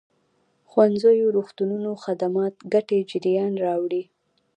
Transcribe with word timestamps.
ښوونځيو 0.69 1.33
روغتونونو 1.37 1.89
خدمات 2.03 2.53
ګټې 2.73 2.99
جريان 3.11 3.53
راوړي. 3.65 4.03